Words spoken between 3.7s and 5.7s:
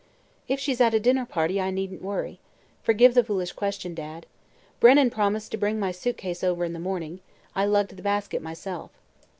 Dad. Brennan promised to